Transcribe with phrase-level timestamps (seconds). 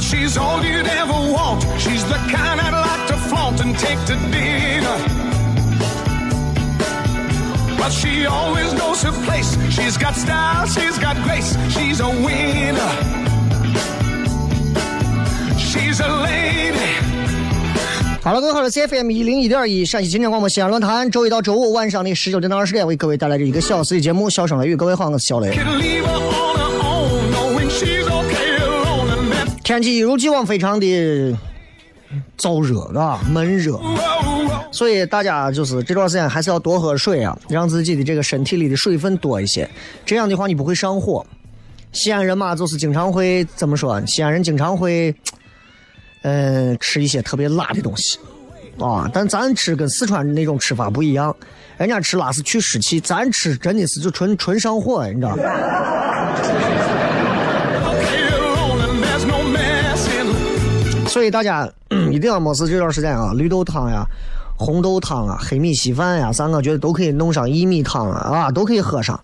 [0.00, 1.64] She's all you'd ever want.
[1.78, 4.96] She's the kind I'd like to flaunt and take to dinner.
[7.76, 9.56] But she always knows her place.
[9.70, 11.56] She's got style, she's got grace.
[11.70, 12.90] She's a winner.
[15.58, 16.96] She's a lady.
[18.22, 24.74] 好了，各位好，这是 CFM 一零一点一陕西青年广播西安论坛，周一到周五晚上的十九点到二十点，为各位带来这一个小时的节目《笑声雷雨》。
[24.76, 25.56] 各位好，我是小雷。
[29.68, 30.86] 天气一如既往非常的
[32.38, 33.78] 燥热啊，闷热，
[34.72, 39.68] 所以大家就是这段时间还是要多喝水啊，让自己的这个身体里的水分多一些，
[40.06, 41.22] 这样的话你不会上火。
[41.92, 44.02] 西安人嘛，就是经常会怎么说？
[44.06, 45.14] 西安人经常会，
[46.22, 48.18] 嗯、吃一些特别辣的东西
[48.80, 49.06] 啊。
[49.12, 51.36] 但咱吃跟四川那种吃法不一样，
[51.76, 55.36] 人家吃辣是去湿气，咱吃真的是就纯纯上火，你知道
[61.08, 61.68] 所以大家
[62.10, 64.04] 一定要没事这段时间啊，绿豆汤呀、
[64.56, 69.18] 红豆汤啊、黑米稀饭呀，三个觉得都可以弄上薏米汤啊，啊，都可以喝上。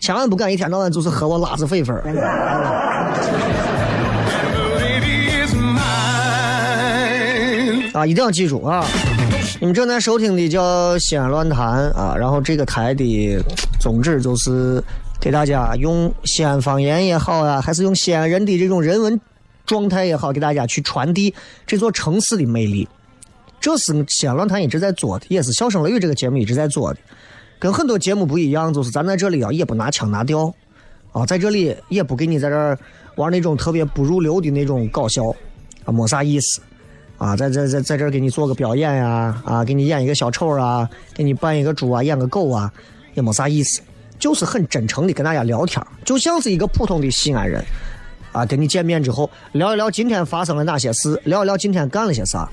[0.00, 2.02] 千万不敢一天到晚就是喝我辣子狒狒儿。
[2.02, 2.10] The
[4.80, 5.82] lady is mine.
[7.96, 8.84] 啊，一定要记住啊！
[9.60, 13.38] 你们正在收听的叫西安论坛啊，然后这个台的
[13.78, 14.82] 宗旨就是
[15.20, 19.20] 给大家用西安方言也好啊，还是用西安人的这种人文
[19.66, 21.34] 状态也好，给大家去传递
[21.66, 22.88] 这座城市的魅力。
[23.60, 27.00] 这是西安论坛一直在做的，也是笑声雷雨这个节目一直在做的。
[27.58, 30.52] 跟很多节目不一样，就是咱在这里啊，也不拿腔拿调
[31.12, 32.76] 啊，在这里也不给你在这儿
[33.16, 35.28] 玩那种特别不入流的那种搞笑
[35.84, 36.60] 啊，没啥意思。
[37.18, 42.72] 啊，在在在在这儿给你做个表演呀，啊，给你演一个小丑啊，给你扮一个猪啊，演个狗啊，
[43.14, 43.80] 也没啥意思，
[44.18, 47.64] 就是很真诚的跟大家聊天，就像是一个普通的西安人，
[48.32, 52.48] 啊，跟你见面之后聊一聊今天发生了哪些事，聊一聊今天干了些啥。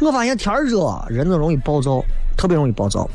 [0.00, 2.02] 我发现天热，人都容易暴躁，
[2.36, 3.08] 特别容易暴躁。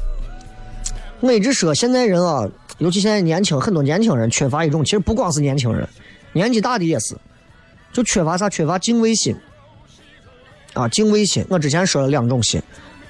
[1.19, 2.47] 我一直说，现在人啊，
[2.77, 5.87] 尤其现在年轻，很多年轻人缺乏一种，其实不光是年轻人，
[6.33, 7.15] 年纪大的也是，
[7.91, 8.49] 就缺乏啥？
[8.49, 9.35] 缺乏敬畏心。
[10.73, 12.61] 啊，敬畏心，我之前说了两种心，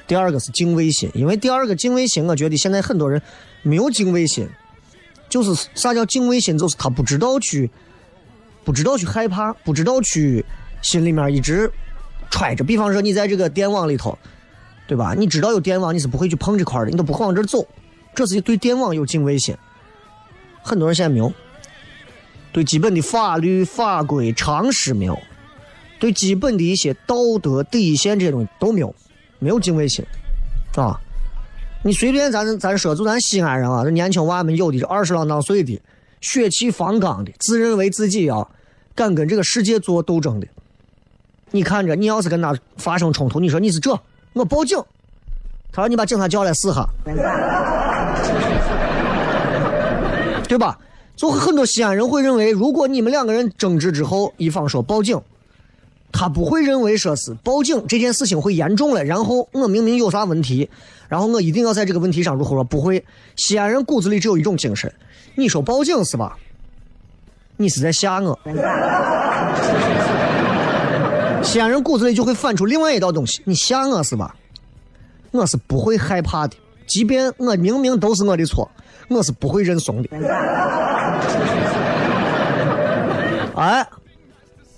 [0.06, 3.22] 第二个是敬畏心，因为第二个敬畏心，我觉得现在很多人
[3.62, 4.48] 没有敬畏心，
[5.30, 7.72] 就是啥叫敬畏心，就是他不知道去，
[8.64, 10.44] 不知道去害怕，不知道去
[10.82, 11.72] 心里面一直
[12.30, 12.64] 揣着。
[12.64, 14.18] 比方说你在这个电网里头，
[14.88, 15.14] 对吧？
[15.18, 17.68] 你知道有电网，你是不会去碰这块的，你都不会往这走，
[18.16, 19.56] 这是对电网有敬畏心。
[20.62, 21.32] 很多人现在没有，
[22.52, 25.20] 对基本的法律法规常识没有。
[26.00, 28.94] 对基本的一些道德底线这些东西都没有，
[29.40, 30.06] 没有敬畏心，
[30.76, 31.00] 啊！
[31.82, 35.82] 你随便咱咱说，就咱西安人啊，这年轻娃们有的是二十郎当岁的，
[36.24, 38.48] 血气方刚的，自认为自己啊，
[38.96, 40.48] 敢跟这个世界做斗争的。
[41.52, 44.00] 你看着，你要是跟他发生冲突，你说你是这，
[44.32, 44.82] 我报警。
[45.72, 46.88] 他说你把警察叫来试下，
[50.48, 50.80] 对吧？
[51.16, 55.22] 就很多西安人会认为，如果你们两个人争执之后，一方说报警。
[56.16, 60.70] 他不会认为说是报警这件事情会严重了，然后我明明有啥问题，
[61.08, 62.64] 然后我一定要在这个问题上如何说。
[62.64, 63.04] 不会，
[63.36, 64.94] 西安人骨子里只有一种精神，
[65.36, 66.38] 你说报警是吧？
[67.58, 68.40] 你是在吓我。
[71.44, 74.36] 西安人骨子里就会反出另外一道东西，你吓我是吧？
[75.32, 76.56] 我是不会害怕的，
[76.88, 78.70] 即便我明明都是我的错，
[79.10, 80.10] 我是不会认怂的。
[83.56, 83.88] 哎。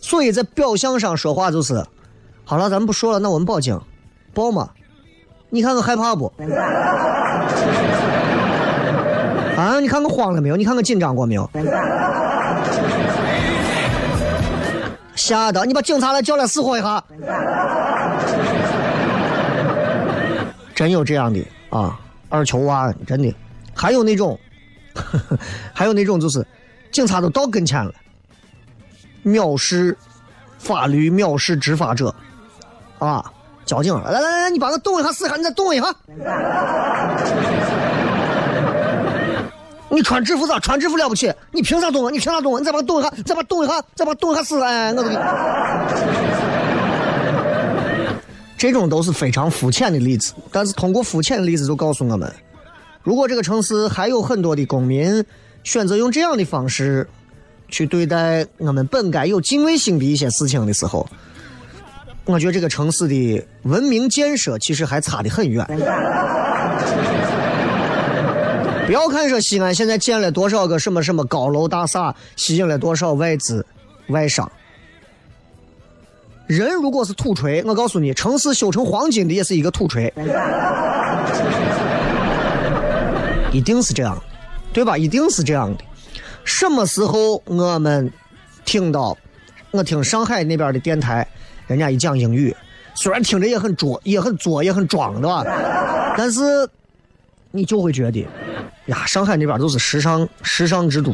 [0.01, 1.83] 所以在表象上说话就是，
[2.44, 3.75] 好了，咱们不说了，那我们报警，
[4.36, 4.69] 报嘛？
[5.56, 6.25] 你看我害怕不？
[9.56, 10.57] 啊，你看我慌了没有？
[10.57, 11.50] 你看我紧张过没有？
[15.16, 17.02] 吓得你把警察来叫来伺候一下。
[20.75, 21.98] 真有这样的啊，
[22.28, 23.34] 二球娃，真的，
[23.74, 24.38] 还有那种，
[25.74, 26.46] 还有那种就是，
[26.92, 27.94] 警察都到跟前了。
[29.24, 29.98] 藐视
[30.57, 32.13] 法律，藐视执法者，
[33.00, 33.31] 啊！
[33.66, 35.94] 交警，来来来，你帮我动一下试下，你再动一下。
[39.90, 40.60] 你穿制服咋？
[40.60, 41.34] 穿制服了不起？
[41.52, 42.12] 你凭啥动啊？
[42.12, 42.60] 你凭啥动啊？
[42.60, 45.18] 你再把我动一下，再把我动一下，再把我动一下试哎，我都给。
[48.58, 52.32] 这种都是非常肤浅的例子，但是通过肤浅的例子就告诉我们，
[53.04, 55.24] 如果这个城市还有很多的公民
[55.64, 57.08] 选择用这样的方式。
[57.68, 61.10] 去对待我们本该有敬畏心的一些事情的时候，
[62.25, 65.66] 我觉得这个城市的文明建设其实还差得很远。
[68.86, 73.66] 不要看说西安现在建了多少个什么什么高楼大厦，吸引了多少外资
[74.07, 74.51] 外商，
[76.48, 80.13] 人如果是土锤，我告诉你，城市修成黄金的也是一个土锤，
[83.51, 84.21] 一定是这样，
[84.71, 84.98] 对吧？
[84.98, 85.83] 一定是这样的。
[86.44, 88.12] 什么时候我们
[88.66, 89.18] 听到？
[89.71, 91.28] 我听上海那边的电台，
[91.68, 92.56] 人家一讲英语，
[92.94, 95.44] 虽然听着也很作，也很作，也很装，对吧？
[96.18, 96.42] 但是
[97.52, 98.26] 你就会觉得，
[98.86, 101.14] 呀，上海那边都是时尚时尚之都，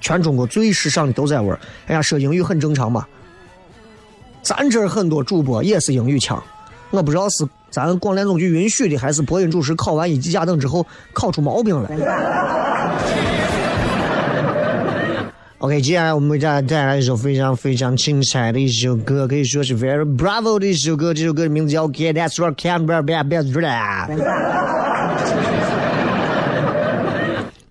[0.00, 1.60] 全中国最时尚的都在玩儿。
[1.86, 3.06] 人家说英语很正常嘛。
[4.42, 6.42] 咱这儿很多主播也是英语强，
[6.90, 11.88] 我不知道是咱广电总局允许的，还是播音主持考完一级甲等之后考出毛病了。
[15.60, 21.12] OK，接下来我们为大家带来一首非常非常精彩的一首歌，可以说是 very bravo 的一首歌。
[21.12, 23.60] 这首歌的名字叫《Get That Rock Can't Be Be Be Be》。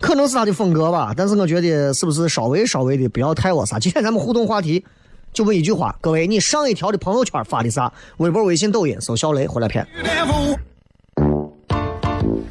[0.01, 3.79] 可能是他的风格吧，但是我觉得是不是稍微稍微的不要太我啥？
[3.79, 4.83] 今天咱们互动话题
[5.31, 7.89] 就问一句话：各位，你上一条的朋友圈发的啥？
[8.17, 9.87] 微博、微信、抖音搜小雷回来片。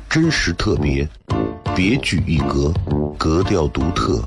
[0.08, 1.06] 真实特别，
[1.74, 2.72] 别具一格，
[3.18, 4.26] 格调独特。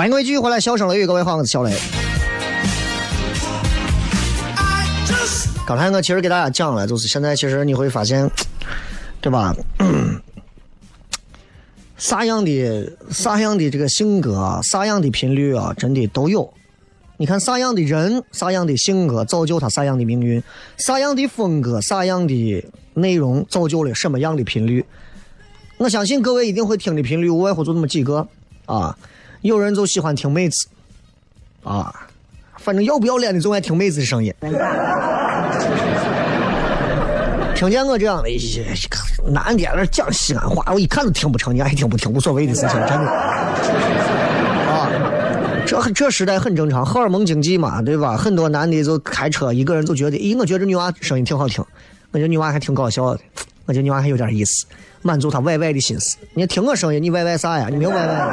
[0.00, 1.76] 欢迎各位继续回来，笑声雷雨，各位好，我是小雷。
[5.66, 8.30] 刚才我其实给大家讲了，就是现在其实你会发现，
[9.20, 9.54] 对吧？
[11.98, 16.50] 啥样的啥样的这个性格，啥样的频率啊，真的都有。
[17.18, 20.40] 你看啥样的人，啥样的性格，造就他啥样的命运；
[20.78, 22.64] 啥样的风格，啥样的
[22.94, 24.82] 内容，造就了什么样的频率。
[25.76, 28.26] 我相信各位一定会听的频率，无外乎就那么几个
[28.64, 28.96] 啊。
[29.42, 30.66] 有人就喜欢听妹子，
[31.64, 31.94] 啊，
[32.58, 34.34] 反正要不要脸的总爱听妹子的声音。
[37.54, 38.64] 听见我这样的一些
[39.26, 43.10] 男的在那讲西安话，我一看就听不成，你爱听不听无所谓的事情，真的。
[44.70, 44.88] 啊，
[45.66, 48.16] 这这时代很正常，荷尔蒙经济嘛，对吧？
[48.16, 51.64] 很多男的就开车，一个人就觉得，咦，我觉得这女娃声音挺好听，
[52.12, 53.20] 我觉得女娃还挺搞笑的，
[53.70, 54.66] 我觉得女娃还有点意思。
[55.00, 56.16] 满足他歪歪的心思。
[56.34, 57.68] 你听我声音，你歪歪啥呀？
[57.70, 58.28] 你没有歪歪。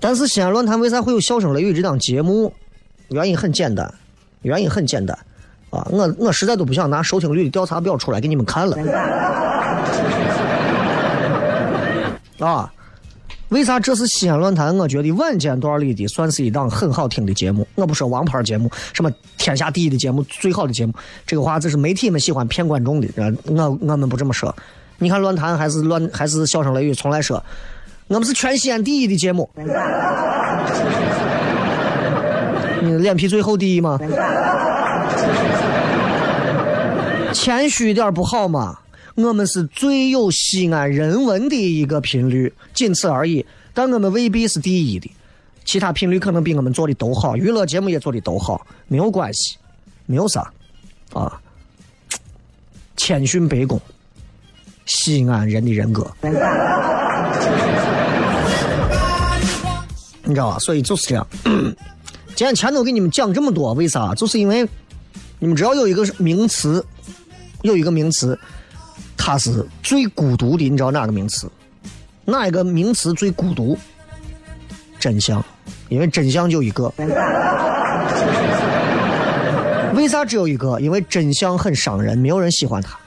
[0.00, 2.52] 但是西安论坛为啥会有笑声雷雨这档节目？
[3.10, 3.94] 原因很简单，
[4.42, 5.16] 原因很简单
[5.70, 5.86] 啊！
[5.92, 8.76] 我我实在都不想拿收听率的调查表出来给你们看了。
[12.40, 12.72] 啊，
[13.50, 14.76] 为啥这是西安论坛？
[14.76, 17.66] 我觉得晚间段里的算是一档很好听的节目。
[17.74, 20.92] 我不说王牌节目，什么天下第一的节目、最好的节目，
[21.26, 23.08] 这个话这是媒体们喜欢骗观众的。
[23.46, 24.54] 我我们不这么说。
[24.98, 27.42] 你看论坛还是乱还是笑声雷雨，从来说
[28.08, 29.48] 我们是全西安第一的节目。
[32.80, 33.98] 你脸皮最厚第一吗？
[37.32, 38.78] 谦虚一点不好吗？
[39.14, 43.46] 我们是最有西安人文的一个频率，仅此而已。
[43.72, 45.08] 但我们未必是第一的，
[45.64, 49.56] 其他频率可能比我们做的都好，娱乐节目也做的都好，没有关系，
[50.06, 50.52] 没有啥，
[51.12, 51.40] 啊，
[52.96, 53.78] 谦逊卑躬，
[54.86, 56.10] 西安人的人格，
[60.24, 60.58] 你知道吧？
[60.58, 61.24] 所以就是这样。
[62.34, 64.12] 今天前头给你们讲这么多，为啥？
[64.16, 64.68] 就是因为
[65.38, 66.84] 你们知道有一个名词，
[67.62, 68.36] 有一个名词。
[69.16, 71.50] 他是最孤独的，你知道哪个名词？
[72.24, 73.78] 哪一个名词最孤独？
[74.98, 75.44] 真相，
[75.88, 76.92] 因为真相就一个。
[79.94, 80.80] 为啥只有一个？
[80.80, 82.98] 因为真相很伤人，没有人喜欢他。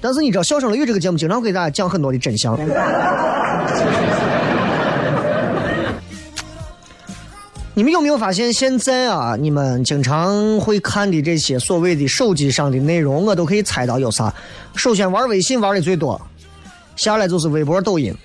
[0.00, 2.56] 但是你知道《笑声雷雨》这个节目经常给大家讲很多的真相。
[7.78, 14.32] 你们有没有发现，现在啊，你们经常会看的这些所谓的手机上的内容，我都可以猜到有啥。
[14.74, 16.18] 首先玩微信玩的最多，
[16.96, 18.16] 下来就是微博、抖音，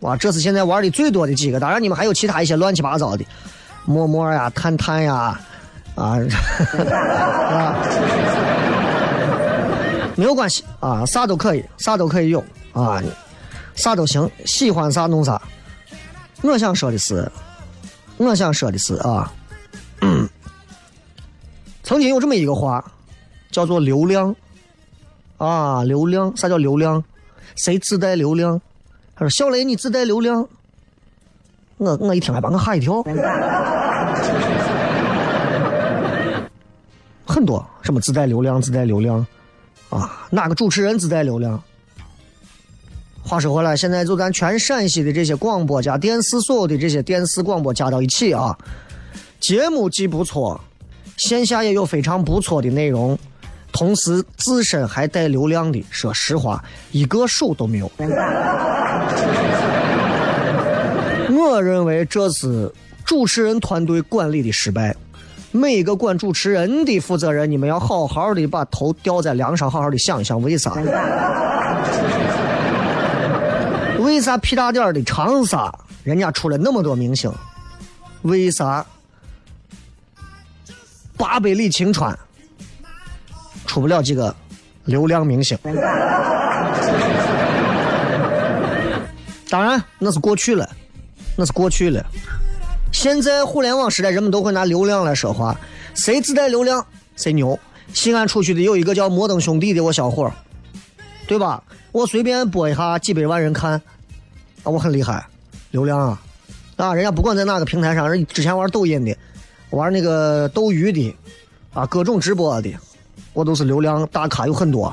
[0.00, 1.60] 哇，这是现在玩的最多的几个。
[1.60, 3.24] 当然，你们还有其他一些乱七八糟的，
[3.84, 5.40] 陌陌呀、探探呀，
[5.94, 6.18] 啊，
[6.84, 7.76] 啊，
[10.16, 13.00] 没有关系啊，啥都可以，啥都可以有啊，
[13.76, 15.40] 啥都行，喜欢啥弄啥。
[16.40, 17.30] 我想说的是。
[18.24, 19.32] 我想说的是啊，
[21.82, 22.84] 曾经有这么一个话，
[23.50, 24.34] 叫做流量
[25.38, 27.02] 啊，流量，啥叫流量？
[27.56, 28.60] 谁自带流量？
[29.14, 30.48] 他说：“小雷，你自带流量。”
[31.78, 33.02] 我我一听还把我吓一跳。
[37.26, 39.26] 很多什么自带流量，自带流量
[39.90, 40.26] 啊？
[40.30, 41.62] 哪个主持人自带流量？
[43.24, 48.56] 话说回来，现在就咱全陕西的这些广播加电视，所有的这些电视广播加到一起啊，
[49.40, 50.60] 节目既不错，
[51.16, 53.18] 线下也有非常不错的内容，
[53.72, 57.90] 同时自身还带流量的，说实话，一个数都没有。
[61.30, 62.70] 我认为这是
[63.04, 64.94] 主持人团队管理的失败。
[65.50, 70.72] 每一个管主持人的负责人，你们要好好的把头吊在梁上，好好的想一想，为啥？
[74.02, 77.32] 为啥屁大点的长沙，人家出了那么多明星？
[78.22, 78.84] 为啥
[81.16, 82.18] 八百里秦川
[83.66, 84.34] 出不了几个
[84.84, 85.56] 流量明星？
[89.48, 90.68] 当然，那是过去了，
[91.36, 92.04] 那是过去了。
[92.90, 95.58] 现在互联网时代，人们都会拿流量来说话，
[95.94, 96.84] 谁自带流量
[97.16, 97.58] 谁牛。
[97.92, 100.32] 西安出去的有一个叫摩登兄弟的我小伙
[101.26, 101.62] 对吧？
[101.92, 103.72] 我随便播一下，几百万人看。
[104.64, 105.26] 啊，我很厉害，
[105.72, 106.22] 流量啊！
[106.76, 109.14] 啊，人家不管在哪个平台上，人之前玩抖音的，
[109.70, 111.14] 玩那个斗鱼的，
[111.74, 112.72] 啊，各种直播的，
[113.34, 114.92] 我都是流量大咖，有很多。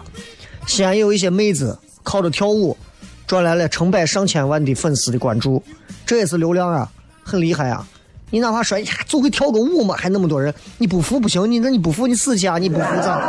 [0.67, 2.75] 西安也有一些妹子靠着跳舞
[3.25, 5.63] 赚来了成百上千万的粉丝的关注，
[6.05, 6.91] 这也是流量啊，
[7.23, 7.87] 很厉害啊！
[8.31, 12.57] 你哪怕说呀就会跳个舞嘛，还那么多人，你不服不行，你那你不服你死去啊！
[12.57, 13.21] 你不服咋？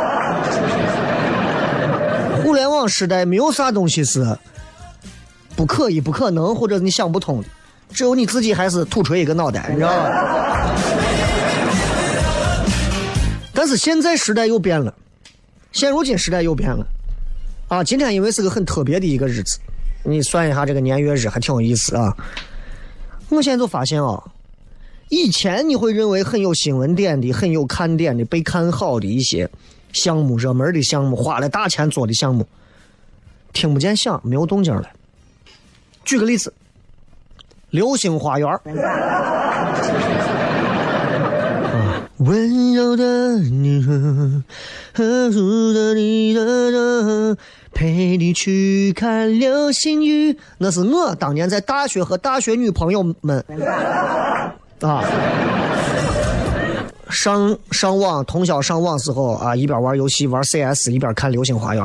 [2.43, 4.37] 互联网时代没有啥东西是。
[5.53, 7.47] 不可以，不可能，或者你想不通的，
[7.91, 10.09] 只有你自己还是土锤一个脑袋，你知道吗？
[13.53, 14.91] 但是现在时代又变了，
[15.73, 16.87] 现如今时代又变了，
[17.67, 19.59] 啊，今天因为是个很特别的一个日子，
[20.03, 22.15] 你算一下这个年月日还挺有意思啊。
[23.27, 24.23] 我现在就发现啊，
[25.09, 29.47] 以前你会认为很有新闻点的、很有看点的、被看好的一些
[29.93, 32.45] 项目、热门的项目、花了大钱做的项目，
[33.53, 34.89] 听不见响，没有动静了。
[36.03, 36.49] 举个例子，
[37.69, 38.49] 《流星花园》
[41.71, 43.81] 啊，温柔的你，
[44.93, 47.37] 呵护的你的，
[47.73, 50.37] 陪你去看流星雨。
[50.57, 53.43] 那是我当年在大学和大学女朋友们
[54.81, 55.03] 啊，
[57.11, 61.83] 上上网通宵上网时候啊，一边玩游戏玩 CS 一边看《流星花园》，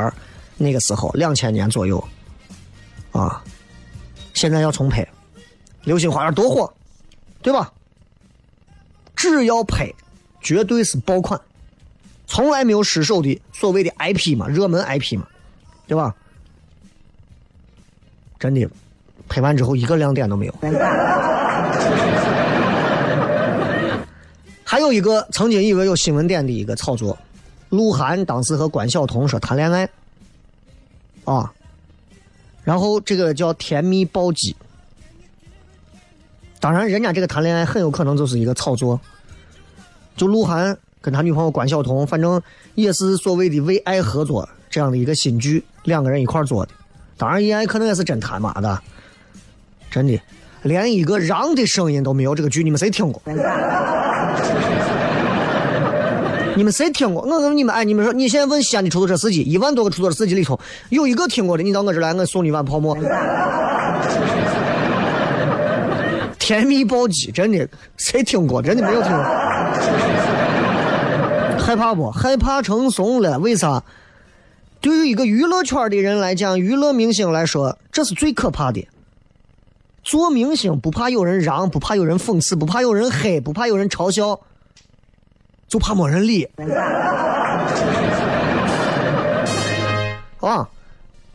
[0.56, 2.02] 那个时候两千年左右
[3.12, 3.42] 啊。
[4.32, 5.02] 现在要重拍
[5.84, 6.72] 《流星花园》多火，
[7.42, 7.72] 对吧？
[9.16, 9.90] 只要拍，
[10.40, 11.40] 绝对是爆款，
[12.26, 15.26] 从来没有失手的所谓的 IP 嘛，热门 IP 嘛，
[15.86, 16.14] 对吧？
[18.38, 18.68] 真的，
[19.26, 20.54] 拍完之后一个亮点都没有。
[24.68, 27.16] 还有一个曾经以为有新闻点的一个操作，
[27.68, 29.88] 鹿晗当时和关晓彤说谈恋爱，
[31.24, 31.52] 啊。
[32.64, 34.56] 然后这个叫甜蜜暴击，
[36.58, 39.00] 当然人家这个谈恋爱很有可能就是一个炒作，
[40.16, 42.42] 就鹿晗跟他女朋友关晓彤，反正
[42.74, 46.72] 也是所谓的为爱合作这样的一个新剧，两个人一块做的。
[47.16, 48.82] 当然，也可能也是真他妈的，
[49.92, 50.20] 真的
[50.62, 52.34] 连一个让的声音都没有。
[52.34, 53.22] 这个剧你们谁听过？
[56.56, 57.22] 你们谁听过？
[57.22, 62.96] 我问你们，哎，你们说，你现在问西安的出租车司机，一万多个出租车司机里头，有一个听过的，你到我这来，我送你一碗泡沫。
[66.38, 68.62] 甜蜜暴击，真的，谁听过？
[68.62, 69.22] 真的没有听过。
[71.58, 72.10] 害怕不？
[72.10, 73.38] 害怕成怂了？
[73.38, 73.82] 为啥？
[74.80, 78.86] 对于一个娱乐圈的人来讲，娱乐明星来说，这是最可怕的。
[80.06, 84.38] 做明星不怕有人嚷，不怕有人讽刺，不怕有人黑，不怕有人嘲笑。
[85.66, 86.48] 就怕没人理，
[90.38, 90.68] 啊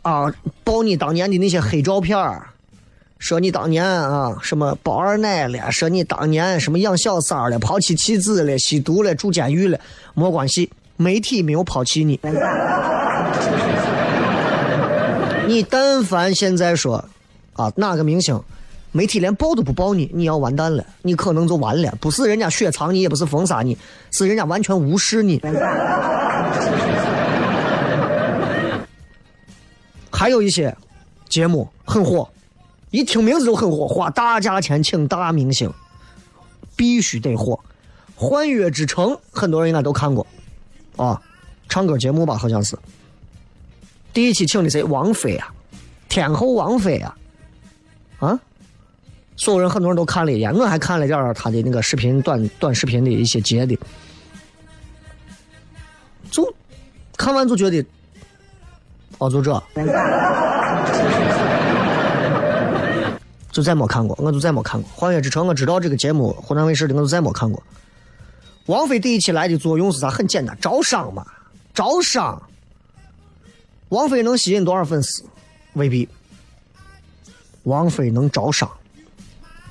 [0.00, 0.34] 啊！
[0.64, 2.16] 爆你当年的那些黑照片
[3.18, 9.78] 说你当年啊什么包二奶了，说你当年什么养小三了，抛弃妻子了，吸毒了，住监狱了，
[10.14, 12.18] 没关系，媒体没有抛弃你。
[15.46, 17.04] 你但凡现在说
[17.52, 18.42] 啊哪个明星？
[18.94, 21.96] 媒体连报都不报你，你要完蛋了，你可能就完了。
[21.98, 23.78] 不是人家雪藏你，也不是封杀你，
[24.10, 25.40] 是人家完全无视你。
[30.12, 30.76] 还有一些
[31.26, 32.28] 节目很火，
[32.90, 35.72] 一听名字就很火，花大价钱请大明星，
[36.76, 37.58] 必须得火。
[38.24, 40.26] 《幻乐之城》很多人应该都看过，
[40.96, 41.18] 啊，
[41.66, 42.78] 唱歌节目吧，好像是。
[44.12, 44.84] 第一期请的谁？
[44.84, 45.48] 王菲啊，
[46.10, 47.16] 天后王菲啊，
[48.18, 48.38] 啊。
[49.36, 53.76] 所有人很多人都看了一眼，我还看了点他的那个视频短短视频的一些截的，
[56.30, 56.54] 就
[57.16, 57.84] 看完就觉得，
[59.18, 59.62] 哦，就这，
[63.50, 65.44] 就再没看过，我就再没看过《幻乐之城》。
[65.46, 67.62] 我知道这个节目，湖南卫视的，我就再没看过。
[68.66, 70.08] 王菲第一期来的作用是啥？
[70.08, 71.26] 很简单，招商嘛，
[71.74, 72.40] 招商。
[73.88, 75.24] 王菲能吸引多少粉丝？
[75.72, 76.08] 未必。
[77.64, 78.70] 王菲能招商。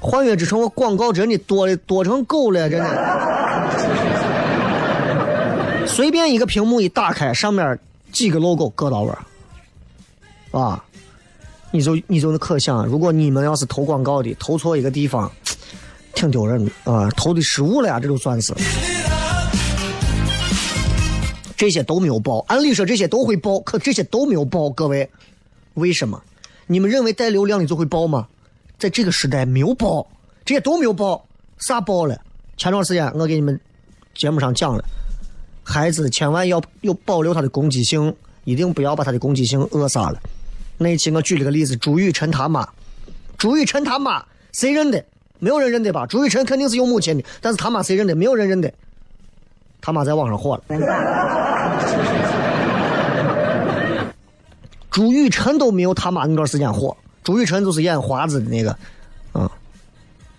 [0.04, 2.88] 幻乐之城，我广告真的多的多成狗了，真的。
[5.86, 7.78] 随便一个屏幕一打开，上面
[8.12, 9.14] 几个 logo 搁到位
[10.50, 10.84] 啊，
[11.70, 15.32] 你就你就能可想，如果你们要是投广告的，投错一个地方，
[16.16, 18.52] 挺丢人的啊，投的失误了呀，这就算是。
[21.56, 25.08] 这些都没有报，按理说这些都会报，可这些都没有报，各位，
[25.76, 26.20] 为什么？
[26.66, 28.28] 你们认为带流量的就会报吗？
[28.82, 30.08] 在这个时代没有报，
[30.44, 31.24] 这些都没有报，
[31.60, 32.20] 啥报了？
[32.58, 33.62] 前段时间我给你们
[34.16, 34.84] 节目上讲了，
[35.64, 38.12] 孩子千万要有保留他的攻击性，
[38.44, 40.20] 一定不要把他的攻击性扼杀了。
[40.80, 42.68] 那一期我举了个例子，朱雨辰他妈，
[43.38, 45.06] 朱雨辰他妈谁认得？
[45.38, 46.08] 没有人认得吧？
[46.08, 48.16] 朱雨辰肯定是有母亲的，但是他妈谁认得？
[48.16, 48.74] 没有人认得。
[49.80, 50.64] 他妈在网上火了，
[54.90, 56.98] 朱雨辰都没有他妈那段时间火。
[57.24, 58.76] 朱雨辰就是演华子的那个，
[59.32, 59.52] 啊，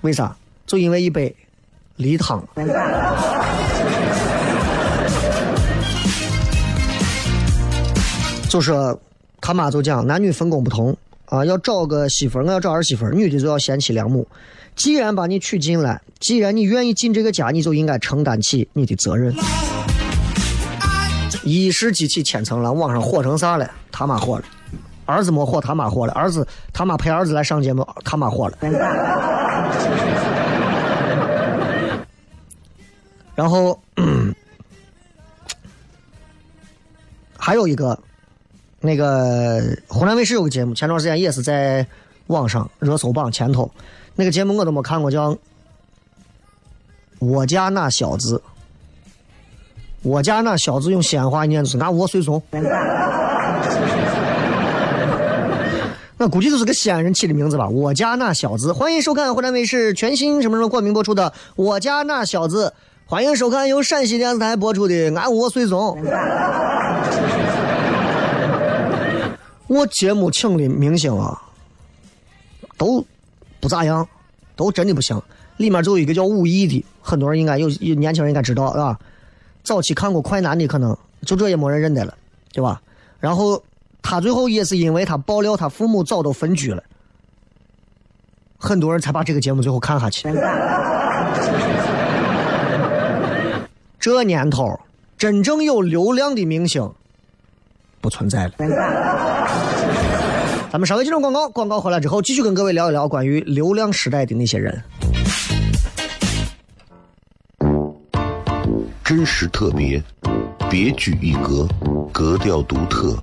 [0.01, 0.35] 为啥？
[0.67, 1.35] 就因为一杯
[1.97, 2.43] 梨汤。
[8.49, 8.73] 就是
[9.41, 14.27] 他妈就讲男女分工不同啊，要找个媳妇儿，我要找儿媳妇儿，女的就要贤妻良母。
[14.75, 19.35] 既然把你娶进来，既然你愿意进这个家，你就应该承担起你的责任。
[21.45, 23.71] 一时激起千层浪，网上火成啥了？
[23.91, 24.45] 他妈火了！
[25.13, 26.13] 儿子没火，他妈火了。
[26.15, 28.59] 儿子他妈陪儿子来上节目，他妈火了。
[33.35, 33.79] 然后
[37.39, 37.99] 还有一个，
[38.81, 41.87] 那个湖南卫视有个节目，前段时间也是在
[42.29, 43.71] 网上热搜榜前头。
[44.15, 45.33] 那个节目我都没看过，叫
[47.19, 48.37] 《我家那小子》。
[50.03, 52.43] 我家那小子用西安话念是“俺我随从”。
[56.23, 57.69] 那估计就是个西安人起的名字吧。
[57.69, 62.73] 我家那小子，欢迎收看湖南卫视全新什么什么冠名播出的《我家那小子》，
[63.11, 66.01] 欢迎收看由陕西电视台播出的《俺我随从》。
[69.67, 71.43] 我节目请的明星啊，
[72.79, 73.05] 都
[73.59, 74.09] 不咋样，
[74.55, 75.21] 都真的不行。
[75.57, 78.97] 里面就有一个叫武艺的，很多人应该有有年轻人应该知道啊。
[79.65, 82.17] 早期看过《快男》的可能就这也没人认得了，
[82.53, 82.81] 对吧？
[83.19, 83.61] 然后
[84.03, 86.83] 他最后也是因为他爆料他父母早都分居了，
[88.59, 90.29] 很多人才把这个节目最后看下去。
[93.99, 94.79] 这年头，
[95.17, 96.93] 真正有流量的明星
[98.01, 98.53] 不存在了。
[100.73, 104.83] 咱们稍微进入广告，广告回来之后，继续跟各位聊一聊关于流量时代的那些人。
[109.05, 110.03] 真实特别，
[110.71, 111.69] 别具一格，
[112.11, 113.23] 格调独特，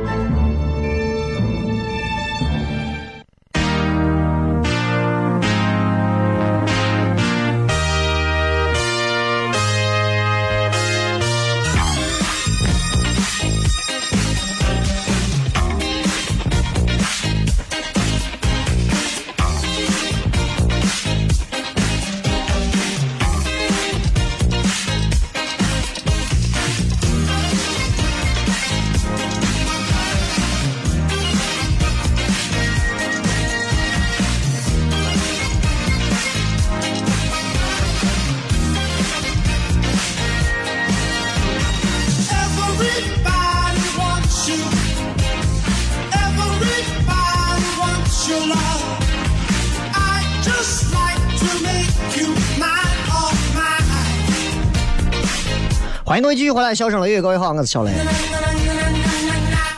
[56.21, 57.91] 迎各位继续回来，笑声雷雨，各位好，我是小雷。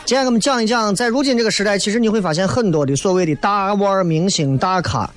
[0.05, 5.09] 今天我们讲一讲，在如今这个时代，其实你会发现很多的所谓的大腕儿明星、大咖，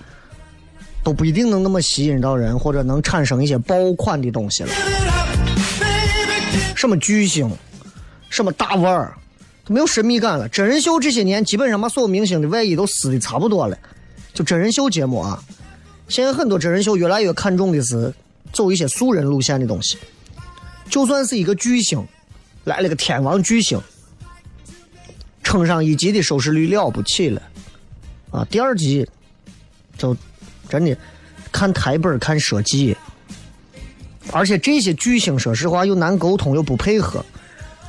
[1.02, 4.70] 都不一定能那么吸引到人，或者能产生一些爆款的东西了。
[6.76, 7.50] 什么巨星，
[8.30, 9.12] 什么大腕儿，
[9.64, 10.48] 都没有神秘感了。
[10.48, 13.76] 真人秀这些年，基本上把所有明星的外衣都撕的差不多了。
[14.32, 15.42] 就真人秀节目啊，
[16.08, 18.14] 现在很多真人秀越来越看重的是
[18.52, 19.98] 走一些素人路线的东西。
[20.88, 22.04] 就算是一个巨星，
[22.64, 23.80] 来了个天王巨星，
[25.42, 27.42] 撑上一集的收视率了不起了，
[28.30, 29.08] 啊，第二集
[29.98, 30.16] 就
[30.68, 30.96] 真的
[31.52, 32.96] 看台本儿看设计。
[34.32, 37.24] 而且这些巨星，说实话又难沟通又不配合，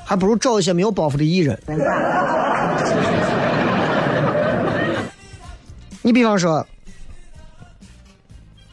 [0.05, 1.59] 还不如找一些没有包袱的艺人。
[6.03, 6.65] 你比方说，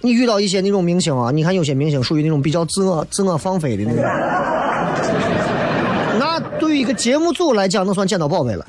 [0.04, 4.04] 你遇到一些那种明星啊，你看有些明星属于那种比较自我、自我放飞的那种，
[6.20, 8.66] 那对于一个节目组来讲，那算捡到宝贝了。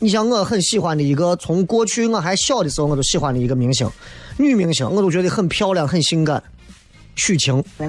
[0.00, 3.88] 你像我很喜欢的一个，从过去我还小的时候我都喜欢的一个明星，
[4.36, 6.42] 女明星，我都觉得很漂亮、很性感。
[7.14, 7.62] 许晴。
[7.78, 7.86] 啊，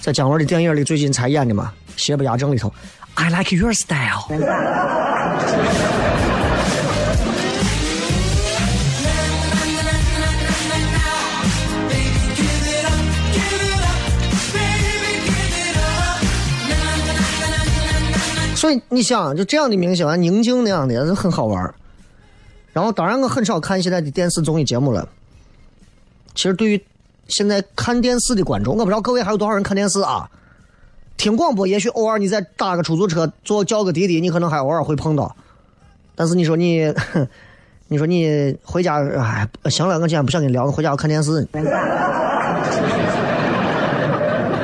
[0.00, 2.72] 在姜文的电影里最近才演的嘛，《邪不压正》里头
[3.14, 4.26] ，I like your style。
[18.70, 21.74] 所以你想，就这样的明星啊，宁静那样的，是很好玩儿
[22.72, 25.08] 然后，当然我很少看现在的电视综艺节目了。
[26.36, 26.80] 其实，对于
[27.26, 30.30] 现在看电视的观众，我不知道各位还有多少人看电视啊？
[31.16, 35.34] 听广播，也许偶尔你再打个出租车，坐叫个滴滴，你可能还偶尔会碰到。
[36.14, 36.94] 但是你说你，
[37.88, 41.44] 你说你回家，哎，行了，我今天不想跟你聊，了回家我看电视。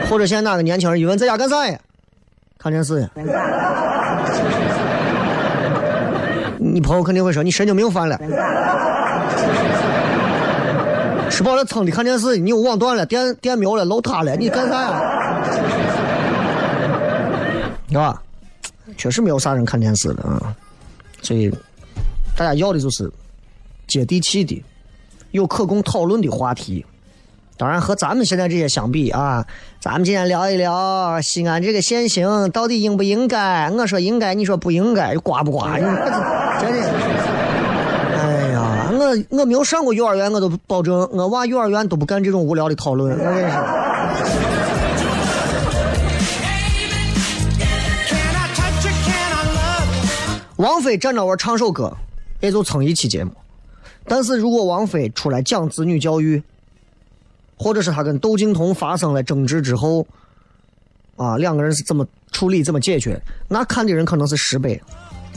[0.09, 1.77] 或者现在哪个年轻人一问在家干啥呀？
[2.67, 3.09] 看电视呀。
[6.59, 8.19] 你朋友肯定会说你神经病犯了，
[11.31, 15.01] 吃饱了撑的看电视，你又网断了，电电没有了，楼塌了，你干啥呀？
[17.89, 18.21] 是吧？
[18.97, 20.53] 确实没有啥人看电视了啊，
[21.23, 21.49] 所以
[22.37, 23.09] 大家要的就是
[23.87, 24.61] 接地气的、
[25.31, 26.85] 有可供讨论的话题。
[27.59, 29.43] 当然，和咱们现在这些相比啊，
[29.81, 33.71] 咱们今天聊一聊西安这个限行到底应不应该？
[33.71, 35.79] 我说应该，你说不应该，刮不刮？
[35.79, 36.91] 真的。
[38.15, 43.19] 哎呀，我我没有上过幼儿园，我都保证我娃幼儿园都不干这种无聊的讨论。
[43.19, 43.59] 我跟你说。
[48.07, 48.93] Can I touch you?
[49.07, 50.65] Can I love you?
[50.65, 51.97] 王菲站着玩唱首歌，
[52.41, 53.33] 也就蹭一期节目。
[54.07, 56.43] 但是如果王菲出来讲子女教育，
[57.57, 60.07] 或者是他跟窦靖童发生了争执之后，
[61.17, 64.81] 啊，两个人是怎么处理、怎么解决，那看的人可能是十倍，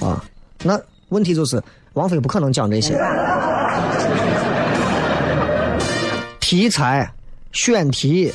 [0.02, 0.24] 啊，
[0.64, 0.80] 那
[1.10, 1.62] 问题就是
[1.94, 3.00] 王菲不可能讲这些。
[6.40, 7.10] 题材、
[7.52, 8.34] 选题、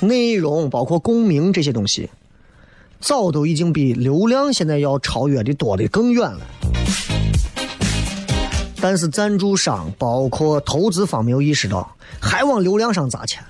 [0.00, 2.08] 内容，包括共鸣这些东西，
[2.98, 6.40] 早都已经比流量现在要超越的多的更远了。
[8.84, 13.42] 但是赞助商包括投资方没有意识到，还往流量上砸钱。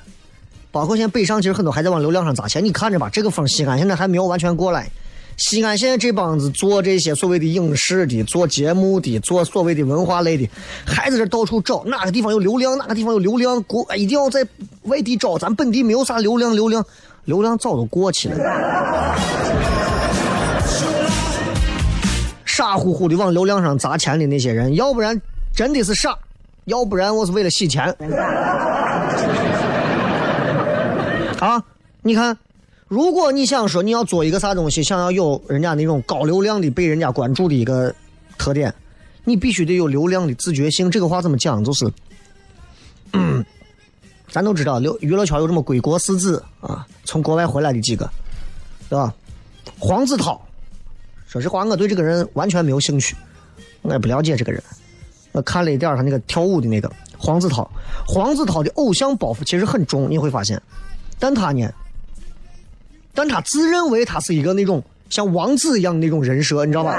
[0.70, 2.64] 包括现在北上，其实很多还在往流量上砸钱。
[2.64, 4.88] 你看着吧，这个风西安现在还没有完全过来。
[5.36, 10.48] 西安现在这帮子做这些所谓的影视的、做节目的、做所谓的文化类的，
[10.84, 14.46] 还在这到处找哪个地方有流量，哪个地方有流量，国一定要在
[14.82, 16.86] 外地找，咱本地没有啥流量，流量
[17.24, 19.16] 流量早都过去了。
[22.54, 25.20] 傻乎乎的往流量上砸钱的那些人，要不然
[25.52, 26.16] 真的是傻，
[26.66, 27.84] 要不然我是为了洗钱。
[31.40, 31.60] 啊，
[32.02, 32.38] 你看，
[32.86, 37.92] 如果你想说你要做一个啥东西，想要有人家那种高流量的被人家关注的一个
[38.38, 38.72] 特点，
[39.24, 40.88] 你必须得有流量的自觉性。
[40.88, 41.64] 这个话怎么讲？
[41.64, 41.92] 就是，
[43.14, 43.44] 嗯，
[44.30, 48.08] 咱都知道，流娱乐圈有这么归国四子啊，从国外回来的几个，
[48.88, 49.12] 对吧？
[49.76, 50.40] 黄子韬，
[51.34, 53.16] 说实话，我对这个人完全没有兴趣，
[53.82, 54.62] 我也不了解这个人。
[55.32, 57.68] 我看了一点他那个跳舞的那个黄子韬，
[58.06, 60.62] 黄子韬的偶像包袱其实很重，你会发现，
[61.18, 61.68] 但他呢，
[63.12, 66.94] 但他自认为他是一个那种像王子一样的那种人设，你知道吧？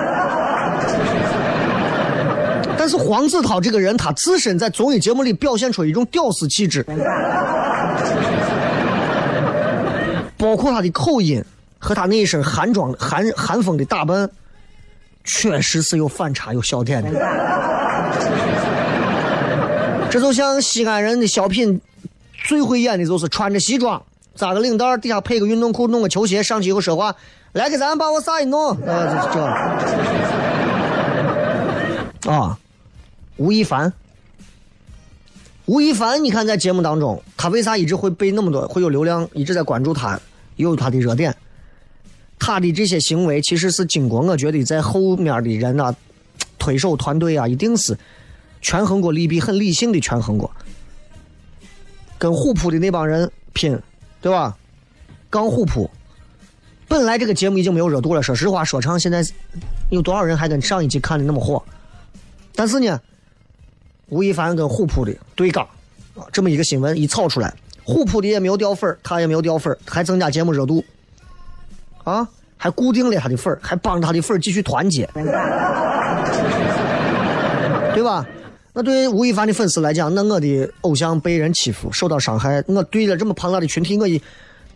[2.78, 6.86] 但是黄子韬这个人，他自身在综艺节目里表现出一种屌丝气质，
[10.38, 11.42] 包括他的口音
[11.80, 14.30] 和他那一身韩装韩韩风的打扮，
[15.24, 17.12] 确实是有反差有笑点的。
[20.10, 21.82] 这就像西安人的小品，
[22.46, 24.02] 最会演的就是穿着西装，
[24.34, 27.14] 扎个领带，底下配个运动裤，弄个球鞋，上去以后说话，
[27.52, 29.42] 来给咱把我啥一弄， 啊，就是这。
[32.32, 32.58] 啊，
[33.36, 33.92] 吴亦凡，
[35.66, 40.18] 吴亦凡，你看在节目当中，他为啥一直会被那么多会有流量，一直在关注他，
[40.56, 41.36] 有他的热点。
[42.38, 45.96] 他的这些行为其实是经过，我觉得在后面的人啊，
[46.60, 47.98] 推手团队啊，一定是
[48.62, 50.52] 权衡过利弊，很理性的权衡过。
[52.18, 53.80] 跟虎扑的那帮人拼，
[54.22, 54.58] 对吧？
[55.30, 55.90] 刚虎扑，
[56.88, 58.24] 本来这个节目已经没有热度了。
[58.24, 59.26] 说实话，说唱现在
[59.90, 61.62] 有多少人还跟上一季看的那么火？
[62.56, 63.00] 但是呢，
[64.08, 65.68] 吴亦凡跟虎扑的对杠
[66.16, 70.84] 啊，这么一个新闻一炒出来，虎扑的也没有掉粉儿他也没有掉粉儿还增加节目热度，
[72.06, 75.10] 啊，还固定了他的粉儿还帮他的粉儿继续团结，
[77.94, 78.26] 对吧？
[78.74, 84.22] 那对吴亦凡的粉丝来讲，那我的偶像被人欺负、受到伤害，我对着这么庞大的群体，我一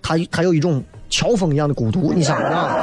[0.02, 2.76] 他他有一种乔峰一样的孤独，你想啊？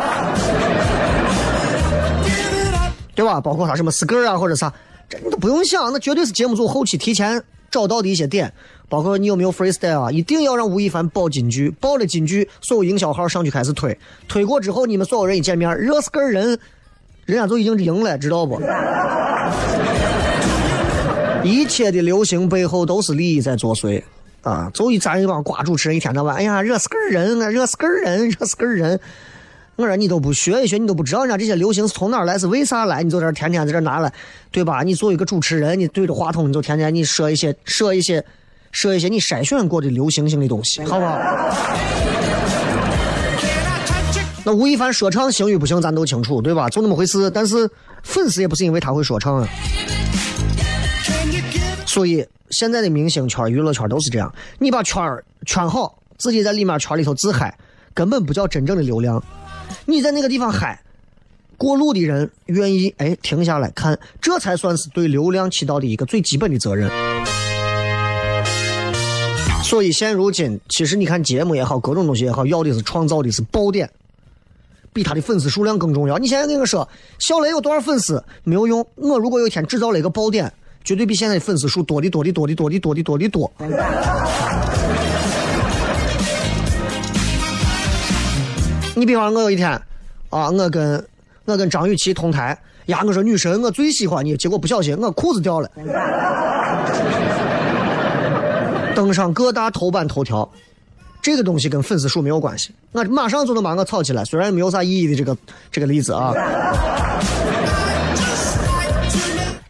[3.15, 3.41] 对吧？
[3.41, 4.73] 包括他什么 skr 啊或者啥，
[5.09, 8.53] 这你都不用想，那绝对是节目组后期提前找到的一些点，
[8.89, 16.59] 包括你有没有 freestyle 啊，一定要让吴亦凡报金句，报了金句，所有营销号上去开始推，推过之后，你们所有人一见面，热死个人，
[17.25, 18.61] 人家就已经赢了，知道不？
[21.43, 24.03] 一切的流行背后都是利益在作祟
[24.43, 24.71] 啊！
[24.75, 28.99] 就一咱一帮瓜主持人一天到晚，哎呀，热死个人啊，热死个人，热死个人。
[29.77, 33.03] 我说你都不学一学，你都不知道人家这些流行是从哪来，是为啥来？
[33.03, 34.13] 你就在这天天在这拿来，
[34.51, 34.83] 对吧？
[34.83, 38.25] 你作为一个主持人，你对着话筒，你就天天你说一些说一些
[38.73, 41.19] 说一些你筛选过的流行性的东西，好不好？
[44.45, 46.69] 那吴亦凡说唱行与不行，咱都清楚，对吧？
[46.69, 47.29] 就那么回事。
[47.31, 47.69] 但是
[48.05, 49.49] 粉丝也不是因为他会说唱啊。
[51.85, 57.59] 所以现在的明星圈、娱乐圈都是这样，你把圈儿圈好，自己在里面圈里头自嗨，
[57.93, 59.21] 根本不叫真正的流量。
[59.85, 60.81] 你在那个地方嗨，
[61.57, 66.89] 过路的人愿意哎停下来看，这才算是对流量起到的一个最基本的责任。
[69.67, 73.91] 所以现如今，其实你看节目也好，各种东西也好，要的是创造的是爆点，
[74.93, 76.17] 比他的粉丝数量更重要。
[76.19, 80.53] 你现在跟我说，小雷有多少粉丝没有用，我如果有一天制造了一个爆点，
[80.85, 83.53] 绝对比现在的粉丝数多的多的多的多的多的多的多。
[88.95, 89.69] 你比方我有一天，
[90.31, 91.05] 啊，我跟
[91.45, 95.69] 我跟张雨绮同台，呀，我说女神我最喜欢你，结果不小心我裤子掉了，
[98.97, 100.51] 登上各大头版头条。
[101.23, 105.37] 这个东西跟粉丝数没有关系，我马上就能把我炒起来，虽然没有啥意义的这个
[105.73, 106.33] 这个例子啊。《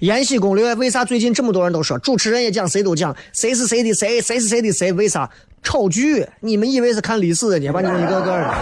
[0.01, 1.99] 延禧攻略》为啥最近这么多人都说？
[2.01, 4.93] 主持人也讲，谁都讲，谁是谁的谁，谁是谁的谁？
[4.93, 5.29] 为啥
[5.63, 6.27] 炒剧？
[6.41, 7.73] 你们以为是看历史的呢？
[7.73, 8.55] 把你们一个个的，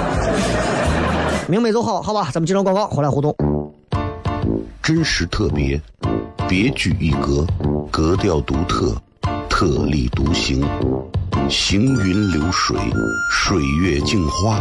[1.49, 2.31] 明白就好，好吧？
[2.33, 3.35] 咱们接着广告，回来互动。
[4.81, 5.81] 真实特别，
[6.49, 7.45] 别具一格，
[7.91, 8.95] 格调独特，
[9.57, 10.61] 特立独行，
[11.49, 12.77] 行云流水，
[13.31, 14.61] 水月镜花，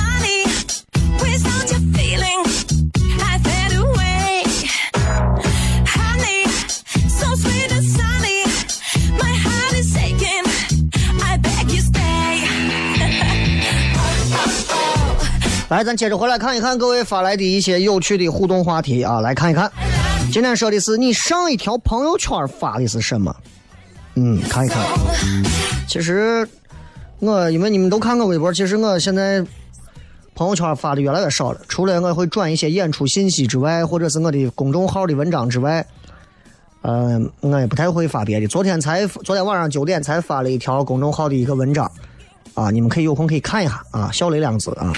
[15.71, 19.71] 来，咱接着回来看一看各位发来的一些有趣的互动话题啊，来看一看。
[20.29, 23.33] 今天说的是你上一条朋友圈发的是什么？
[24.15, 24.85] 嗯，看一看。
[25.87, 26.45] 其实
[27.19, 29.41] 我因为你们都看我微博，其实我现在
[30.35, 31.61] 朋友圈发的越来越少了。
[31.69, 35.87] 除了我会转一些演出信息之外，或者是我的公众号的文章之外，
[36.81, 38.47] 嗯、我也不太会发别的。
[38.47, 41.89] 昨天才昨天晚上九点才发了一条公众号的一个文章，
[42.53, 44.91] 啊，你们可以有空可以看一下啊，小雷两个字啊。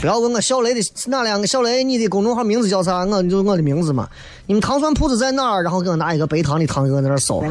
[0.00, 3.04] 不要问我小雷的是哪两个小雷，你的公众号名字叫啥？
[3.04, 4.08] 我就我的名字嘛。
[4.46, 5.62] 你们糖蒜铺子在哪儿？
[5.62, 7.42] 然后给我拿一个白糖的糖给我在那儿搜。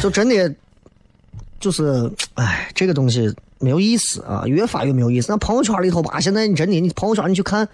[0.00, 0.54] 就真的
[1.58, 5.28] 就是，哎，这个东西没有意思啊，越发越没有意思。
[5.30, 7.66] 那朋友圈里头吧，现在你真的，你朋友圈你去看，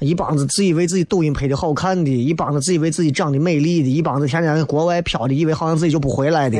[0.00, 6.58] 一帮子自以为自己抖音拍的好看的，一帮子自以为自己长得美丽的，一帮子天天在国外飘的，以为好像自己就不回来的。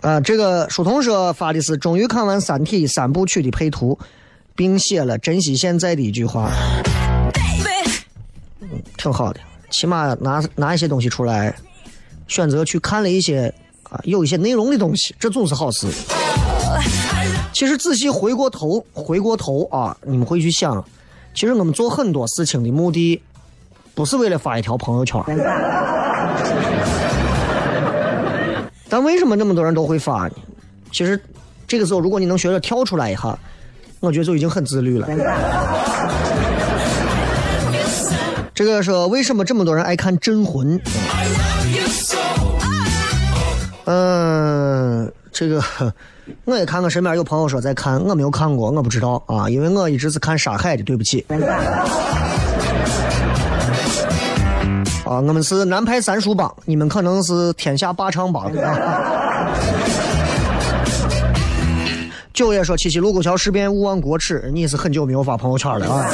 [0.00, 3.98] 啊，这个书童说发的是终于看完《三体》三部曲的配图，
[4.54, 6.52] 并写了珍惜现在的一句话
[7.34, 7.90] ，baby.
[8.96, 9.40] 挺好的。
[9.70, 11.52] 起码拿拿一些东西出来，
[12.28, 15.88] 选择去看了一些啊有一些内容的东西，这总是好事。
[17.52, 20.84] 其实仔细回过头，回过头啊，你们会去想，
[21.34, 23.20] 其实我们做很多事情的目的，
[23.94, 25.22] 不是为了发一条朋友圈。
[28.88, 30.34] 但为什么那么多人都会发呢？
[30.90, 31.20] 其实
[31.68, 33.38] 这个时候，如果你能学着跳出来一下，
[34.00, 35.06] 我觉得就已经很自律了。
[38.54, 40.78] 这个说为什么这么多人爱看《镇魂》？
[43.84, 45.62] 嗯，这个
[46.44, 51.24] 我也看，我身边有朋友说在看，我没有看过，我不知道啊，因为我一直是看沙海的，对不起。
[55.04, 59.52] 啊，我们是南派三叔帮，你们可能是天下霸唱帮啊。
[62.32, 66.10] 九爷说七七卢沟桥事变勿忘国耻，你是很久没有发朋友圈了啊。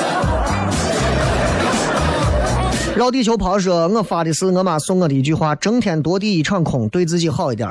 [2.96, 7.70] 绕地球跑说，我发的是我妈送我的一句话：争天夺地一场空，对自己好一点。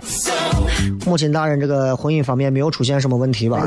[1.03, 3.59] 母亲大人，这个婚姻方面没有出现什么问题吧？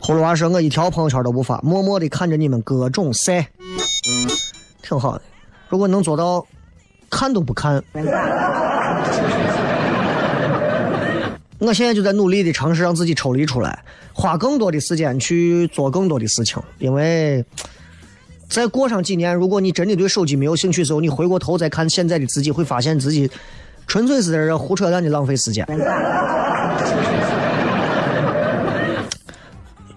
[0.00, 3.46] 葫芦娃说：“我一条朋友圈都不发，默默的看着你们各种晒，
[4.82, 5.22] 挺好的。
[5.68, 6.46] 如果能做到
[7.10, 7.84] 看都不看，
[11.64, 16.62] 我现在就在努力的尝试让自己抽离出来，花更多的时间去做更多的事情。
[16.78, 17.42] 因为
[18.50, 23.30] 再过上几年，如果你真的对手机没有兴趣的时候，你回过头再看现在的自己，会发现自己
[23.86, 25.66] 纯粹是在这胡扯淡的浪费时间。”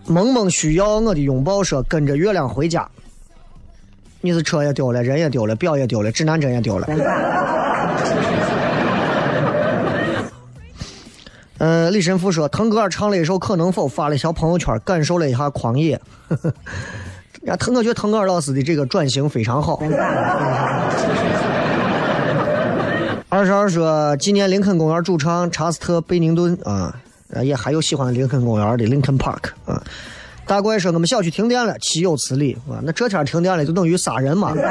[0.06, 2.88] 萌萌需要我的拥抱，说跟着月亮回家。
[4.22, 6.88] 你是车也丢了，人也丢了，表也丢了，指南针也丢了。
[11.60, 16.00] 呃，李神父说，腾格尔唱了一首《可能否》，发了一条朋友圈，感受了一下狂野。
[17.44, 19.82] 呀，腾，我觉得腾格尔老师的这个转型非常好。
[23.30, 26.94] 二十二说，纪念林肯公园主唱查斯特·贝宁顿啊，
[27.44, 29.82] 也还有喜欢林肯公园的林肯 Park 啊。
[30.46, 32.80] 大怪说，我们小区停电了，岂有此理啊！
[32.84, 34.54] 那这天停电了，就等于杀人嘛。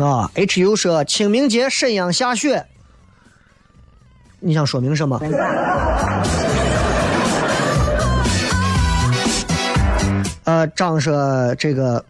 [0.00, 2.66] 啊，HU 说，清明节沈阳下雪，
[4.40, 5.20] 你想说明什么？
[10.44, 12.04] 呃，张说这个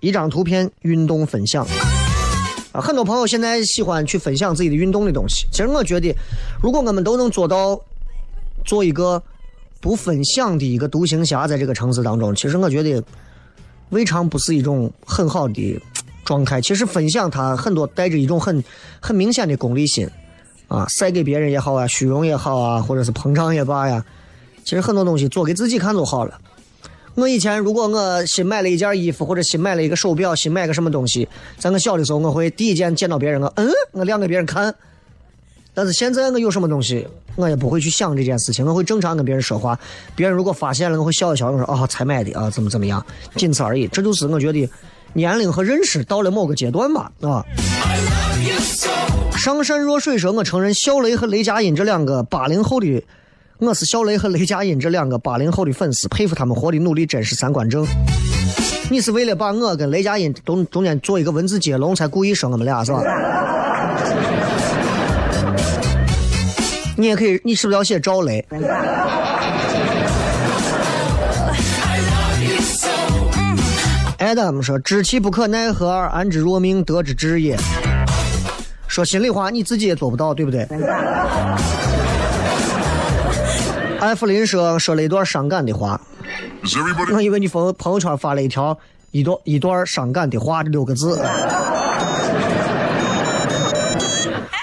[0.00, 1.64] 一张图片运动分享
[2.72, 5.46] 啊，很多朋友现在喜欢去分享自己的运动的东西。
[5.52, 6.12] 其实我觉得，
[6.60, 7.80] 如果我们都能做到
[8.64, 9.22] 做一个
[9.80, 13.00] 不分享的一个独行侠，在这个城市当中，其实我觉得
[13.90, 15.80] 未尝不是一种很好的
[16.24, 16.60] 状态。
[16.60, 18.64] 其实分享它很多带着一种很
[19.00, 20.08] 很明显的功利心
[20.68, 24.04] 啊，晒给别人也好啊，虚荣也好啊，或者是膨胀也罢呀。
[24.64, 26.38] 其实很多东西做给自己看就好了。
[27.14, 34.72] 我以前如果我新买了一件衣服，或者新买了一个手表，新买个什么东西，在我小的时候，我会第一件见到别人，我嗯，我亮给别人看。
[35.74, 39.78] 但是现在我有什么东西，我也不会去想这件事情，我会正常跟别人说话。
[40.14, 43.04] 别人如果发现了，我会笑一笑，我说啊，才买的啊，怎么怎么样，
[43.36, 43.88] 仅此而已。
[43.88, 44.68] 这就是我觉得
[45.14, 47.44] 年龄和认识到了某个阶段吧，啊。
[49.38, 53.04] 上善若水说，我承认小雷和雷佳音这两个八零后的，
[53.58, 57.86] 我是小雷和雷佳音这两个八零后的粉丝，佩服他们活的努力，真是三观正。
[58.90, 63.00] 你是为了把我跟雷佳音中中间做一个文字接龙，才故意说我们俩是吧？
[66.96, 68.44] 你也可以，你是不是要写赵雷
[74.18, 77.56] ？Adam 说：“知其不可奈何而，安之若命，得之至也。”
[78.88, 80.66] 说心里话，你自己也做不到，对不对？
[84.00, 86.00] 艾弗林说说了一段伤感的话，
[87.12, 88.76] 我以为你朋友朋友圈发了一条
[89.10, 91.20] 一段一段伤感的话，这六个字。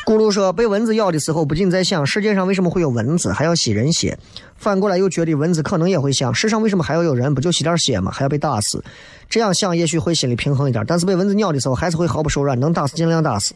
[0.05, 4.15] 咕噜说，被蚊子咬的时候，不仅在想世界上为什么会有蚊子，还要吸人血；
[4.55, 8.11] 反过来又觉得蚊子可能也会想，世上为什么还要有人，不就吸点血吗？
[8.11, 8.83] 还要被打死？
[9.27, 13.55] 这样想也许会心里平衡一点，但是被蚊子咬的时候，还是会毫不手软，能打死尽量打死。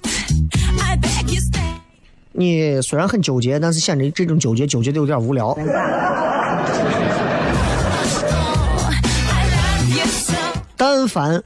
[0.82, 1.60] I beg you stay.
[2.32, 5.56] 你虽然很纠结，但是显得这种纠结纠结的有点无聊。
[10.76, 11.44] 但凡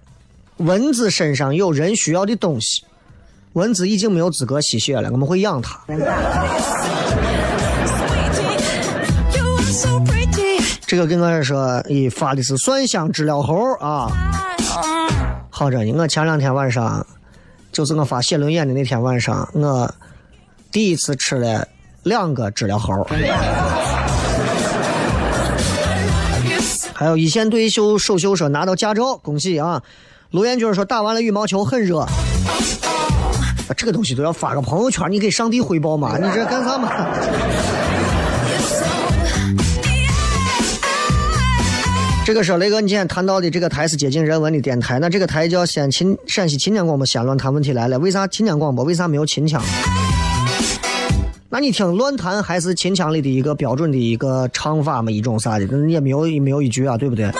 [0.57, 2.85] 蚊子身上有人需要的东西，
[3.53, 5.79] 蚊子已经没有资格吸血了，我们会养它。
[10.87, 14.11] 这个跟我说，咦，发的是蒜香知了猴啊，
[15.49, 15.93] 好着呢。
[15.97, 17.05] 我前两天晚上
[17.71, 19.91] 就是我发写轮眼的那天晚上，我
[20.71, 21.67] 第一次吃了
[22.03, 23.05] 两个知了猴。
[26.93, 29.81] 还有一线队秀首秀说拿到驾照，恭喜啊！
[30.31, 32.07] 卢彦军说打完了羽毛球很热，
[33.67, 36.17] 啊，这个东西都要发个朋友圈，你给上帝汇报嘛？
[36.21, 36.91] 你这干啥嘛？
[42.25, 49.61] 这个说雷哥，你今天谈到的这个台是接近人文的电台，那这个台叫先秦陕西秦腔广播先乱谈问题来了，为啥秦腔广播为啥没有秦腔？
[51.49, 57.31] 那你听乱弹还是秦腔里的一个标准的一个唱法嘛，一种啥的，也没有没有一句啊，对不对.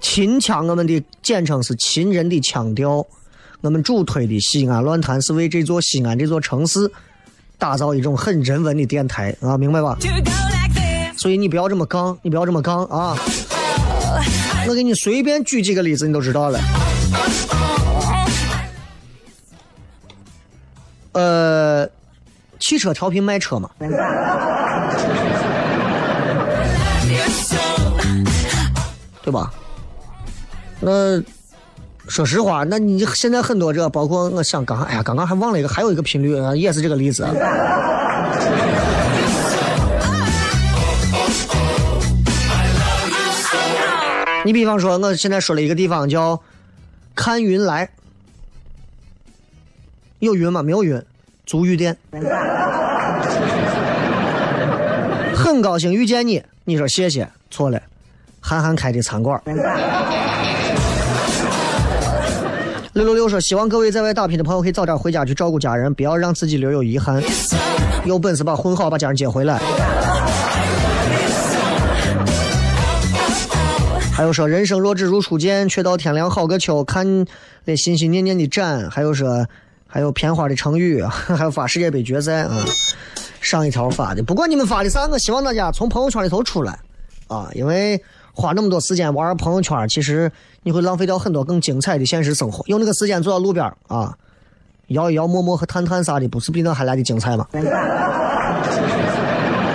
[0.00, 3.06] 秦腔我们的简称是秦人的腔调，
[3.62, 6.90] 我们主推的西安乱坛是为这座西安这座城市
[7.58, 9.98] 打造一种很人文的电台啊，明白吧.
[11.16, 13.14] 所以你不要这么杠，你不要这么杠啊！
[14.66, 16.58] 我给你随便举几个例子，你都知道了。
[21.12, 21.86] 呃，
[22.58, 23.68] 汽车调频卖车嘛，
[29.22, 29.52] 对吧？
[30.80, 31.22] 那
[32.10, 37.24] 说实话，那你现在很多这，包括我想刚，哎呀，刚刚还忘了一个，还有一个频率啊也是这个例子。
[44.44, 46.42] 你比方说，我现在说了一个地方叫
[47.14, 47.88] 看云来，
[50.18, 50.64] 有云吗？
[50.64, 51.00] 没有云，
[51.46, 51.96] 足浴店。
[55.32, 57.80] 很高兴遇见你，你说谢谢，错了，
[58.40, 59.40] 韩寒开的餐馆。
[63.00, 67.22] 六六六说，希望各位在外打拼的朋友可以早点回家去照顾家人，不要让自己留有遗憾。
[68.04, 69.58] 有本事把混好，把家人接回来。
[74.12, 76.84] 还有说，人生若只如初见，却道天凉好个秋。
[76.84, 77.24] 看
[77.64, 79.46] 那心心念念的展，还有说，
[79.86, 82.62] 还有片花的成语， 还有发世界杯决赛啊。
[83.40, 86.78] 上一条发的，不管你们发的啥，我希望大家从朋友圈里头出来
[87.28, 87.98] 啊，因为
[88.34, 90.30] 花那么多时间玩朋友圈，其实
[90.62, 92.62] 你会浪费掉很多更精彩的现实生活。
[92.66, 94.16] 用那个时间坐到路边啊，
[94.88, 97.46] 摇一摇摸摸和探探啥的，不是比那还来的精彩吗？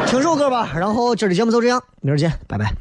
[0.08, 2.74] 听首歌吧，然后今儿的节目就这样，明儿见，拜拜。